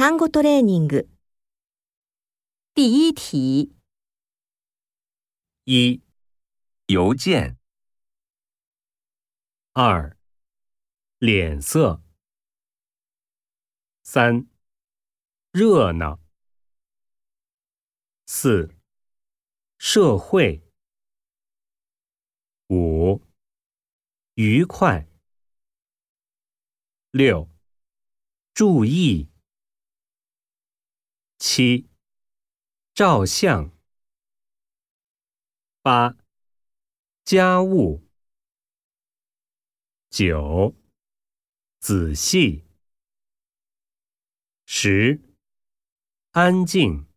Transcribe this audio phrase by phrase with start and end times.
[0.00, 1.08] 単語トレーニング。
[2.74, 3.74] 第一题，
[5.64, 6.02] 一、
[6.86, 7.56] 邮件；
[9.72, 10.16] 二、
[11.18, 12.02] 脸色；
[14.02, 14.46] 三、
[15.52, 16.20] 热闹；
[18.26, 18.76] 四、
[19.78, 20.62] 社会；
[22.68, 23.22] 五、
[24.34, 25.06] 愉快；
[27.12, 27.48] 六、
[28.52, 29.28] 注意；
[31.43, 31.89] 七、
[32.93, 33.71] 照相。
[35.81, 36.15] 八、
[37.25, 38.05] 家务。
[40.11, 40.75] 九、
[41.79, 42.63] 仔细。
[44.67, 45.19] 十、
[46.31, 47.07] 安静。